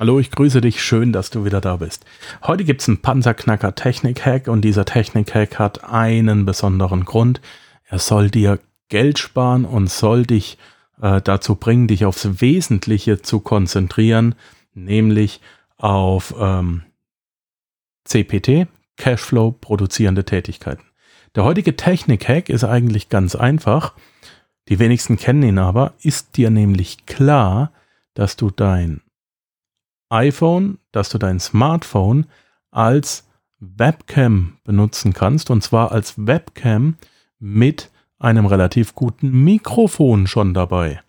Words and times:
Hallo, 0.00 0.18
ich 0.18 0.30
grüße 0.30 0.62
dich. 0.62 0.82
Schön, 0.82 1.12
dass 1.12 1.28
du 1.28 1.44
wieder 1.44 1.60
da 1.60 1.76
bist. 1.76 2.06
Heute 2.42 2.64
gibt 2.64 2.80
es 2.80 2.88
einen 2.88 3.02
Panzerknacker 3.02 3.74
Technik-Hack 3.74 4.48
und 4.48 4.62
dieser 4.62 4.86
Technik-Hack 4.86 5.58
hat 5.58 5.84
einen 5.84 6.46
besonderen 6.46 7.04
Grund. 7.04 7.42
Er 7.84 7.98
soll 7.98 8.30
dir 8.30 8.60
Geld 8.88 9.18
sparen 9.18 9.66
und 9.66 9.90
soll 9.90 10.24
dich 10.24 10.56
äh, 11.02 11.20
dazu 11.20 11.54
bringen, 11.54 11.86
dich 11.86 12.06
aufs 12.06 12.40
Wesentliche 12.40 13.20
zu 13.20 13.40
konzentrieren, 13.40 14.36
nämlich 14.72 15.42
auf 15.76 16.34
ähm, 16.40 16.84
CPT, 18.04 18.68
Cashflow 18.96 19.52
produzierende 19.52 20.24
Tätigkeiten. 20.24 20.84
Der 21.34 21.44
heutige 21.44 21.76
Technik-Hack 21.76 22.48
ist 22.48 22.64
eigentlich 22.64 23.10
ganz 23.10 23.34
einfach. 23.34 23.92
Die 24.70 24.78
wenigsten 24.78 25.18
kennen 25.18 25.42
ihn 25.42 25.58
aber. 25.58 25.92
Ist 26.00 26.38
dir 26.38 26.48
nämlich 26.48 27.04
klar, 27.04 27.70
dass 28.14 28.36
du 28.36 28.48
dein 28.50 29.02
iPhone, 30.10 30.78
dass 30.92 31.08
du 31.08 31.18
dein 31.18 31.40
Smartphone 31.40 32.26
als 32.70 33.26
Webcam 33.60 34.58
benutzen 34.64 35.12
kannst 35.12 35.50
und 35.50 35.62
zwar 35.62 35.92
als 35.92 36.14
Webcam 36.16 36.96
mit 37.38 37.90
einem 38.18 38.46
relativ 38.46 38.94
guten 38.94 39.44
Mikrofon 39.44 40.26
schon 40.26 40.54
dabei. 40.54 41.00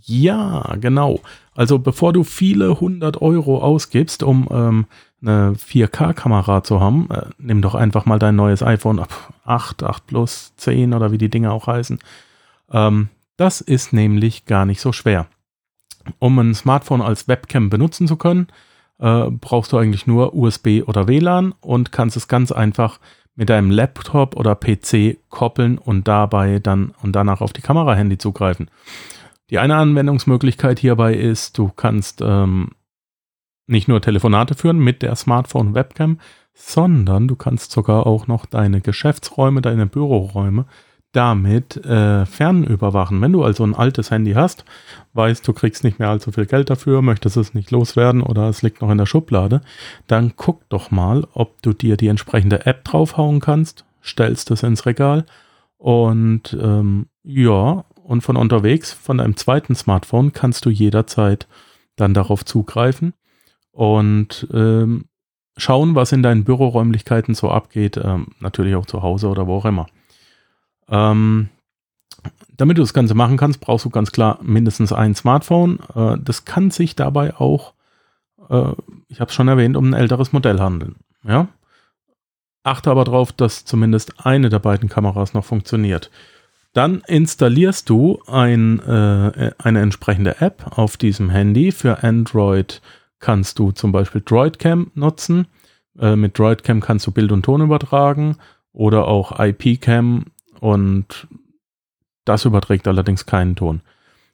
Ja, 0.00 0.76
genau. 0.80 1.20
Also 1.54 1.78
bevor 1.78 2.12
du 2.12 2.24
viele 2.24 2.80
hundert 2.80 3.20
Euro 3.20 3.62
ausgibst, 3.62 4.22
um 4.22 4.48
ähm, 4.50 4.86
eine 5.20 5.54
4K-Kamera 5.54 6.62
zu 6.62 6.80
haben, 6.80 7.08
äh, 7.10 7.26
nimm 7.38 7.62
doch 7.62 7.74
einfach 7.74 8.06
mal 8.06 8.18
dein 8.18 8.36
neues 8.36 8.62
iPhone 8.62 8.98
ab 8.98 9.34
8, 9.44 9.82
8 9.82 10.06
Plus, 10.06 10.54
10 10.56 10.94
oder 10.94 11.12
wie 11.12 11.18
die 11.18 11.28
Dinge 11.28 11.52
auch 11.52 11.66
heißen. 11.66 11.98
Ähm, 12.70 13.08
das 13.36 13.60
ist 13.60 13.92
nämlich 13.92 14.46
gar 14.46 14.64
nicht 14.64 14.80
so 14.80 14.92
schwer. 14.92 15.26
Um 16.18 16.38
ein 16.38 16.54
Smartphone 16.54 17.02
als 17.02 17.28
Webcam 17.28 17.70
benutzen 17.70 18.06
zu 18.06 18.16
können, 18.16 18.48
äh, 18.98 19.30
brauchst 19.30 19.72
du 19.72 19.78
eigentlich 19.78 20.06
nur 20.06 20.34
USB 20.34 20.82
oder 20.86 21.08
WLAN 21.08 21.54
und 21.60 21.92
kannst 21.92 22.16
es 22.16 22.28
ganz 22.28 22.52
einfach 22.52 23.00
mit 23.36 23.48
deinem 23.48 23.70
Laptop 23.70 24.36
oder 24.36 24.54
PC 24.54 25.18
koppeln 25.28 25.78
und 25.78 26.06
dabei 26.06 26.60
dann 26.60 26.94
und 27.02 27.12
danach 27.12 27.40
auf 27.40 27.52
die 27.52 27.62
Kamera-Handy 27.62 28.18
zugreifen. 28.18 28.70
Die 29.50 29.58
eine 29.58 29.76
Anwendungsmöglichkeit 29.76 30.78
hierbei 30.78 31.14
ist, 31.14 31.58
du 31.58 31.68
kannst 31.68 32.20
ähm, 32.22 32.70
nicht 33.66 33.88
nur 33.88 34.00
Telefonate 34.00 34.54
führen 34.54 34.78
mit 34.78 35.02
der 35.02 35.16
Smartphone-Webcam, 35.16 36.18
sondern 36.54 37.28
du 37.28 37.34
kannst 37.34 37.72
sogar 37.72 38.06
auch 38.06 38.26
noch 38.26 38.46
deine 38.46 38.80
Geschäftsräume, 38.80 39.60
deine 39.60 39.86
Büroräume 39.86 40.66
damit 41.14 41.76
äh, 41.84 42.26
fernüberwachen. 42.26 43.20
Wenn 43.20 43.32
du 43.32 43.44
also 43.44 43.64
ein 43.64 43.74
altes 43.74 44.10
Handy 44.10 44.32
hast, 44.32 44.64
weißt, 45.12 45.46
du 45.46 45.52
kriegst 45.52 45.84
nicht 45.84 45.98
mehr 45.98 46.08
allzu 46.08 46.32
viel 46.32 46.46
Geld 46.46 46.70
dafür, 46.70 47.02
möchtest 47.02 47.36
es 47.36 47.54
nicht 47.54 47.70
loswerden 47.70 48.22
oder 48.22 48.48
es 48.48 48.62
liegt 48.62 48.82
noch 48.82 48.90
in 48.90 48.98
der 48.98 49.06
Schublade, 49.06 49.60
dann 50.06 50.32
guck 50.36 50.68
doch 50.68 50.90
mal, 50.90 51.26
ob 51.32 51.62
du 51.62 51.72
dir 51.72 51.96
die 51.96 52.08
entsprechende 52.08 52.66
App 52.66 52.84
draufhauen 52.84 53.40
kannst, 53.40 53.84
stellst 54.02 54.50
es 54.50 54.62
ins 54.62 54.86
Regal 54.86 55.24
und 55.78 56.56
ähm, 56.60 57.06
ja, 57.22 57.84
und 58.02 58.22
von 58.22 58.36
unterwegs, 58.36 58.92
von 58.92 59.18
deinem 59.18 59.36
zweiten 59.36 59.74
Smartphone, 59.74 60.32
kannst 60.32 60.66
du 60.66 60.70
jederzeit 60.70 61.46
dann 61.96 62.12
darauf 62.12 62.44
zugreifen 62.44 63.14
und 63.70 64.48
ähm, 64.52 65.06
schauen, 65.56 65.94
was 65.94 66.12
in 66.12 66.22
deinen 66.22 66.44
Büroräumlichkeiten 66.44 67.34
so 67.34 67.50
abgeht, 67.50 68.00
ähm, 68.02 68.28
natürlich 68.40 68.74
auch 68.74 68.86
zu 68.86 69.02
Hause 69.02 69.28
oder 69.28 69.46
wo 69.46 69.56
auch 69.56 69.64
immer. 69.64 69.86
Ähm, 70.88 71.48
damit 72.56 72.78
du 72.78 72.82
das 72.82 72.94
Ganze 72.94 73.14
machen 73.14 73.36
kannst, 73.36 73.60
brauchst 73.60 73.84
du 73.84 73.90
ganz 73.90 74.12
klar 74.12 74.38
mindestens 74.42 74.92
ein 74.92 75.14
Smartphone. 75.14 75.80
Äh, 75.94 76.16
das 76.22 76.44
kann 76.44 76.70
sich 76.70 76.96
dabei 76.96 77.34
auch, 77.34 77.74
äh, 78.48 78.72
ich 79.08 79.20
habe 79.20 79.28
es 79.28 79.34
schon 79.34 79.48
erwähnt, 79.48 79.76
um 79.76 79.90
ein 79.90 79.94
älteres 79.94 80.32
Modell 80.32 80.60
handeln. 80.60 80.96
Ja? 81.26 81.48
Achte 82.62 82.90
aber 82.90 83.04
darauf, 83.04 83.32
dass 83.32 83.64
zumindest 83.64 84.26
eine 84.26 84.48
der 84.48 84.58
beiden 84.58 84.88
Kameras 84.88 85.34
noch 85.34 85.44
funktioniert. 85.44 86.10
Dann 86.72 87.02
installierst 87.06 87.88
du 87.88 88.20
ein, 88.26 88.80
äh, 88.80 89.52
eine 89.58 89.80
entsprechende 89.80 90.40
App 90.40 90.76
auf 90.76 90.96
diesem 90.96 91.30
Handy. 91.30 91.70
Für 91.72 92.02
Android 92.02 92.82
kannst 93.20 93.58
du 93.58 93.70
zum 93.72 93.92
Beispiel 93.92 94.22
DroidCam 94.24 94.90
nutzen. 94.94 95.46
Äh, 95.98 96.16
mit 96.16 96.38
DroidCam 96.38 96.80
kannst 96.80 97.06
du 97.06 97.12
Bild 97.12 97.30
und 97.32 97.44
Ton 97.44 97.60
übertragen 97.60 98.36
oder 98.72 99.06
auch 99.06 99.38
IPCam 99.38 100.24
und 100.60 101.26
das 102.24 102.44
überträgt 102.44 102.88
allerdings 102.88 103.26
keinen 103.26 103.56
Ton. 103.56 103.82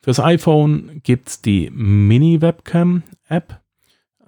Fürs 0.00 0.20
iPhone 0.20 1.00
gibt 1.02 1.28
es 1.28 1.42
die 1.42 1.70
Mini-Webcam-App. 1.70 3.60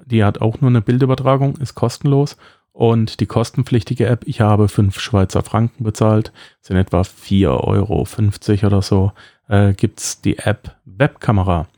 Die 0.06 0.22
hat 0.22 0.40
auch 0.40 0.60
nur 0.60 0.70
eine 0.70 0.80
Bildübertragung, 0.82 1.56
ist 1.56 1.74
kostenlos. 1.74 2.36
Und 2.72 3.20
die 3.20 3.26
kostenpflichtige 3.26 4.06
App, 4.06 4.24
ich 4.26 4.40
habe 4.40 4.68
5 4.68 4.98
Schweizer 4.98 5.42
Franken 5.42 5.84
bezahlt, 5.84 6.32
sind 6.60 6.76
etwa 6.76 7.02
4,50 7.02 7.48
Euro 7.48 8.66
oder 8.66 8.82
so, 8.82 9.12
äh, 9.48 9.74
gibt 9.74 10.00
es 10.00 10.20
die 10.20 10.38
App 10.38 10.76
Webkamera. 10.84 11.68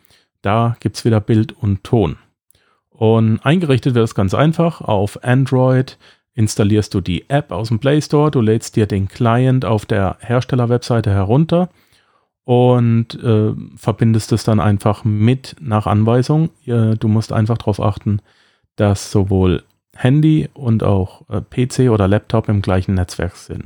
Da 0.41 0.77
gibt 0.81 0.97
es 0.97 1.05
wieder 1.05 1.21
Bild 1.21 1.53
und 1.53 1.84
Ton. 1.84 2.16
Und 2.89 3.41
eingerichtet 3.41 3.95
wird 3.95 4.05
es 4.05 4.15
ganz 4.15 4.33
einfach 4.33 4.81
auf 4.81 5.22
Android 5.22 5.99
installierst 6.36 6.94
du 6.94 7.00
die 7.00 7.28
App 7.28 7.50
aus 7.50 7.69
dem 7.69 7.80
Play 7.80 8.00
Store, 8.00 8.30
du 8.30 8.41
lädst 8.41 8.76
dir 8.76 8.86
den 8.86 9.08
Client 9.08 9.64
auf 9.64 9.86
der 9.86 10.19
Hersteller-Webseite 10.20 11.10
herunter 11.10 11.70
und 12.44 13.20
äh, 13.24 13.52
verbindest 13.76 14.30
es 14.30 14.44
dann 14.44 14.60
einfach 14.60 15.02
mit 15.02 15.56
nach 15.60 15.86
Anweisung. 15.86 16.50
Äh, 16.64 16.94
du 16.94 17.08
musst 17.08 17.32
einfach 17.32 17.58
darauf 17.58 17.80
achten, 17.80 18.20
dass 18.76 19.10
sowohl 19.10 19.64
Handy 19.97 20.48
und 20.52 20.84
auch 20.84 21.28
äh, 21.30 21.41
PC 21.41 21.91
oder 21.91 22.06
Laptop 22.06 22.48
im 22.48 22.62
gleichen 22.62 22.94
Netzwerk 22.94 23.34
sind. 23.34 23.64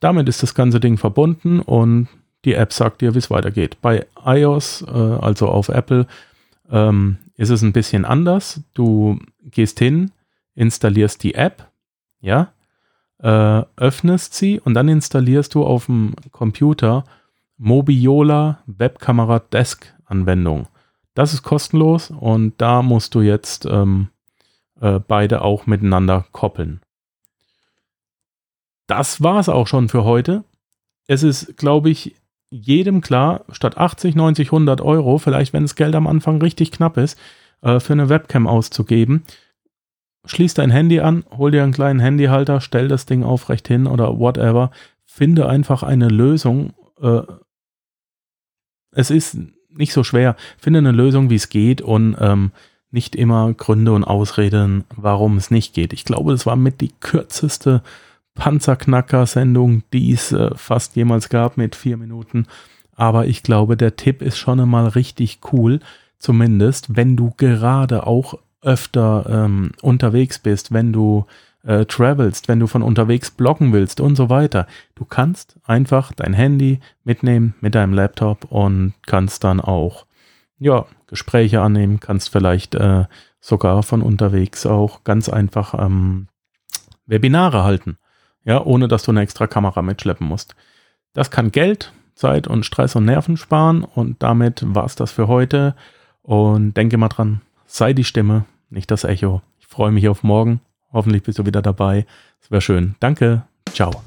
Damit 0.00 0.28
ist 0.28 0.42
das 0.42 0.54
ganze 0.54 0.80
Ding 0.80 0.96
verbunden 0.96 1.60
und 1.60 2.08
die 2.44 2.54
App 2.54 2.72
sagt 2.72 3.02
dir, 3.02 3.14
wie 3.14 3.18
es 3.18 3.30
weitergeht. 3.30 3.76
Bei 3.82 4.06
iOS, 4.24 4.82
äh, 4.82 4.90
also 4.90 5.48
auf 5.48 5.68
Apple, 5.68 6.06
ähm, 6.70 7.18
ist 7.36 7.50
es 7.50 7.62
ein 7.62 7.72
bisschen 7.72 8.04
anders. 8.06 8.62
Du 8.72 9.18
gehst 9.42 9.78
hin, 9.78 10.10
installierst 10.56 11.22
die 11.22 11.34
App, 11.34 11.70
ja, 12.20 12.52
äh, 13.18 13.62
öffnest 13.76 14.34
sie 14.34 14.60
und 14.60 14.74
dann 14.74 14.88
installierst 14.88 15.54
du 15.54 15.64
auf 15.64 15.86
dem 15.86 16.14
Computer 16.32 17.04
Mobiola 17.56 18.58
Webkamera 18.66 19.38
Desk 19.38 19.94
Anwendung. 20.04 20.68
Das 21.14 21.32
ist 21.32 21.42
kostenlos 21.42 22.10
und 22.10 22.54
da 22.58 22.82
musst 22.82 23.14
du 23.14 23.22
jetzt 23.22 23.64
ähm, 23.64 24.08
äh, 24.80 25.00
beide 25.00 25.42
auch 25.42 25.66
miteinander 25.66 26.26
koppeln. 26.32 26.80
Das 28.86 29.22
war 29.22 29.40
es 29.40 29.48
auch 29.48 29.66
schon 29.66 29.88
für 29.88 30.04
heute. 30.04 30.44
Es 31.06 31.22
ist, 31.22 31.56
glaube 31.56 31.90
ich, 31.90 32.14
jedem 32.50 33.00
klar, 33.00 33.44
statt 33.50 33.76
80, 33.76 34.14
90, 34.14 34.48
100 34.48 34.80
Euro, 34.80 35.18
vielleicht 35.18 35.52
wenn 35.52 35.64
das 35.64 35.74
Geld 35.74 35.94
am 35.94 36.06
Anfang 36.06 36.40
richtig 36.40 36.70
knapp 36.70 36.96
ist, 36.96 37.18
äh, 37.62 37.80
für 37.80 37.94
eine 37.94 38.08
Webcam 38.08 38.46
auszugeben, 38.46 39.24
schließ 40.26 40.54
dein 40.54 40.70
Handy 40.70 41.00
an, 41.00 41.24
hol 41.36 41.50
dir 41.50 41.62
einen 41.62 41.72
kleinen 41.72 42.00
Handyhalter, 42.00 42.60
stell 42.60 42.88
das 42.88 43.06
Ding 43.06 43.22
aufrecht 43.22 43.68
hin 43.68 43.86
oder 43.86 44.18
whatever. 44.18 44.70
Finde 45.04 45.48
einfach 45.48 45.82
eine 45.82 46.08
Lösung. 46.08 46.74
Äh, 47.00 47.22
es 48.92 49.10
ist 49.10 49.38
nicht 49.70 49.92
so 49.92 50.04
schwer. 50.04 50.36
Finde 50.58 50.78
eine 50.78 50.92
Lösung, 50.92 51.30
wie 51.30 51.36
es 51.36 51.48
geht 51.48 51.80
und 51.80 52.16
ähm, 52.20 52.52
nicht 52.90 53.16
immer 53.16 53.52
Gründe 53.52 53.92
und 53.92 54.04
Ausreden, 54.04 54.84
warum 54.94 55.36
es 55.36 55.50
nicht 55.50 55.74
geht. 55.74 55.92
Ich 55.92 56.04
glaube, 56.04 56.32
das 56.32 56.46
war 56.46 56.56
mit 56.56 56.80
die 56.80 56.92
kürzeste 57.00 57.82
Panzerknacker-Sendung, 58.34 59.82
die 59.92 60.12
es 60.12 60.32
äh, 60.32 60.50
fast 60.54 60.96
jemals 60.96 61.28
gab 61.28 61.56
mit 61.56 61.76
vier 61.76 61.96
Minuten. 61.96 62.46
Aber 62.94 63.26
ich 63.26 63.42
glaube, 63.42 63.76
der 63.76 63.96
Tipp 63.96 64.22
ist 64.22 64.38
schon 64.38 64.60
einmal 64.60 64.88
richtig 64.88 65.40
cool. 65.52 65.80
Zumindest, 66.18 66.96
wenn 66.96 67.16
du 67.16 67.34
gerade 67.36 68.06
auch 68.06 68.38
öfter 68.66 69.24
ähm, 69.28 69.70
unterwegs 69.80 70.38
bist, 70.40 70.72
wenn 70.72 70.92
du 70.92 71.24
äh, 71.62 71.84
travelst, 71.86 72.48
wenn 72.48 72.60
du 72.60 72.66
von 72.66 72.82
unterwegs 72.82 73.30
blocken 73.30 73.72
willst 73.72 74.00
und 74.00 74.16
so 74.16 74.28
weiter. 74.28 74.66
Du 74.94 75.04
kannst 75.04 75.56
einfach 75.64 76.12
dein 76.12 76.32
Handy 76.32 76.80
mitnehmen 77.04 77.54
mit 77.60 77.74
deinem 77.74 77.92
Laptop 77.92 78.44
und 78.50 78.94
kannst 79.06 79.44
dann 79.44 79.60
auch 79.60 80.06
ja, 80.58 80.86
Gespräche 81.06 81.60
annehmen, 81.60 82.00
kannst 82.00 82.30
vielleicht 82.30 82.74
äh, 82.74 83.04
sogar 83.40 83.82
von 83.82 84.02
unterwegs 84.02 84.66
auch 84.66 85.04
ganz 85.04 85.28
einfach 85.28 85.74
ähm, 85.74 86.28
Webinare 87.06 87.62
halten, 87.62 87.98
ja, 88.44 88.62
ohne 88.64 88.88
dass 88.88 89.04
du 89.04 89.12
eine 89.12 89.20
extra 89.20 89.46
Kamera 89.46 89.82
mitschleppen 89.82 90.26
musst. 90.26 90.56
Das 91.12 91.30
kann 91.30 91.52
Geld, 91.52 91.92
Zeit 92.14 92.48
und 92.48 92.66
Stress 92.66 92.96
und 92.96 93.04
Nerven 93.04 93.36
sparen 93.36 93.84
und 93.84 94.22
damit 94.22 94.62
war's 94.66 94.96
das 94.96 95.12
für 95.12 95.28
heute. 95.28 95.76
Und 96.22 96.74
denke 96.76 96.96
mal 96.96 97.08
dran, 97.08 97.40
sei 97.66 97.92
die 97.92 98.02
Stimme 98.02 98.46
nicht 98.70 98.90
das 98.90 99.04
Echo. 99.04 99.42
Ich 99.58 99.66
freue 99.66 99.92
mich 99.92 100.08
auf 100.08 100.22
morgen. 100.22 100.60
Hoffentlich 100.92 101.22
bist 101.22 101.38
du 101.38 101.46
wieder 101.46 101.62
dabei. 101.62 102.06
Es 102.42 102.50
wäre 102.50 102.60
schön. 102.60 102.94
Danke. 103.00 103.42
Ciao. 103.72 104.02